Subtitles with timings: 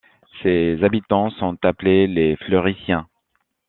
[0.41, 3.07] Ses habitants sont appelés les Fleurysiens.